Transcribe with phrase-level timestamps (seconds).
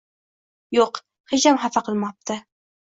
[0.77, 0.97] Yo‘q,
[1.35, 2.43] hecham xafa qilmabdi.